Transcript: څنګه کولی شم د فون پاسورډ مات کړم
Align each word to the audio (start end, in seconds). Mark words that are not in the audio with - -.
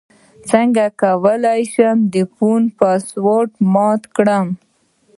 څنګه 0.49 0.83
کولی 1.01 1.61
شم 1.73 1.97
د 2.13 2.15
فون 2.33 2.61
پاسورډ 2.77 3.49
مات 3.73 4.01
کړم 4.15 4.47